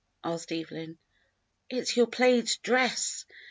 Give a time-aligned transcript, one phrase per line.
[0.23, 0.97] asked Evelyn.
[1.69, 3.23] "It's your plaid dress.